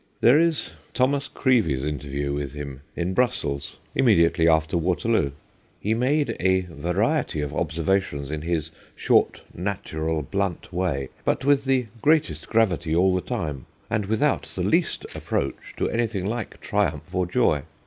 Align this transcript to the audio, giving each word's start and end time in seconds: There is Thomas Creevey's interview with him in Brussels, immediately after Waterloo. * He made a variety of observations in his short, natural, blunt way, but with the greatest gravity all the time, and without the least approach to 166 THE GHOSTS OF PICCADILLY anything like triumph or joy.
There 0.19 0.39
is 0.39 0.71
Thomas 0.95 1.27
Creevey's 1.27 1.83
interview 1.83 2.33
with 2.33 2.53
him 2.53 2.81
in 2.95 3.13
Brussels, 3.13 3.77
immediately 3.93 4.47
after 4.49 4.75
Waterloo. 4.75 5.29
* 5.57 5.79
He 5.79 5.93
made 5.93 6.35
a 6.39 6.61
variety 6.61 7.39
of 7.41 7.53
observations 7.53 8.31
in 8.31 8.41
his 8.41 8.71
short, 8.95 9.43
natural, 9.53 10.23
blunt 10.23 10.73
way, 10.73 11.09
but 11.23 11.45
with 11.45 11.65
the 11.65 11.85
greatest 12.01 12.49
gravity 12.49 12.95
all 12.95 13.13
the 13.13 13.21
time, 13.21 13.67
and 13.91 14.07
without 14.07 14.51
the 14.55 14.63
least 14.63 15.03
approach 15.13 15.75
to 15.77 15.83
166 15.83 15.83
THE 15.83 15.85
GHOSTS 15.85 15.85
OF 15.85 15.91
PICCADILLY 15.91 15.93
anything 15.93 16.25
like 16.25 16.59
triumph 16.61 17.13
or 17.13 17.27
joy. 17.27 17.61